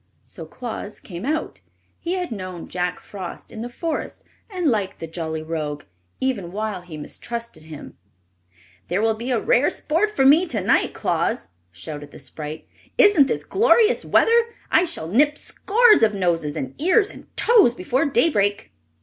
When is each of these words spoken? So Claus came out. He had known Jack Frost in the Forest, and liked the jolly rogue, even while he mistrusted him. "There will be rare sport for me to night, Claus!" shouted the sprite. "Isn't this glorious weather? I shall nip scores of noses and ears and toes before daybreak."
So 0.25 0.47
Claus 0.47 0.99
came 0.99 1.25
out. 1.27 1.61
He 1.99 2.13
had 2.13 2.31
known 2.31 2.67
Jack 2.67 2.99
Frost 2.99 3.51
in 3.51 3.61
the 3.61 3.69
Forest, 3.69 4.23
and 4.49 4.67
liked 4.67 4.97
the 4.97 5.05
jolly 5.05 5.43
rogue, 5.43 5.83
even 6.19 6.51
while 6.51 6.81
he 6.81 6.97
mistrusted 6.97 7.65
him. 7.65 7.99
"There 8.87 8.99
will 8.99 9.13
be 9.13 9.31
rare 9.31 9.69
sport 9.69 10.09
for 10.15 10.25
me 10.25 10.47
to 10.47 10.59
night, 10.59 10.95
Claus!" 10.95 11.49
shouted 11.71 12.09
the 12.09 12.17
sprite. 12.17 12.67
"Isn't 12.97 13.27
this 13.27 13.43
glorious 13.43 14.03
weather? 14.03 14.55
I 14.71 14.85
shall 14.85 15.07
nip 15.07 15.37
scores 15.37 16.01
of 16.01 16.15
noses 16.15 16.55
and 16.55 16.73
ears 16.81 17.11
and 17.11 17.27
toes 17.37 17.75
before 17.75 18.05
daybreak." 18.05 18.71